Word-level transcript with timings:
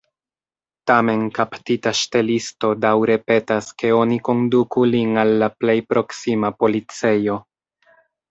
Tamen 0.91 1.25
kaptita 1.39 1.91
ŝtelisto 1.99 2.71
daŭre 2.85 3.17
petas, 3.31 3.69
ke 3.83 3.93
oni 3.97 4.17
konduku 4.29 4.87
lin 4.95 5.13
al 5.25 5.35
la 5.45 5.51
plej 5.59 5.77
proksima 5.95 6.51
policejo. 6.65 7.37